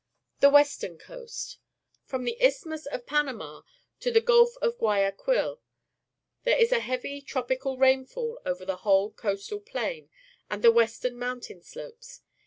[0.39, 1.59] The Western Coast.—
[2.09, 3.61] From the Isthmus of Panayna
[3.99, 5.59] to the Gulf jjfJhiQi/aquil
[6.43, 10.09] there is a heavy tropical rainfall over the whole coastal plain
[10.49, 12.21] and the western mountain slopes.